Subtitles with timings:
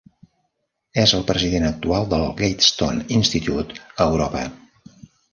[1.01, 4.43] És el president actual del Gatestone Institute a Europa.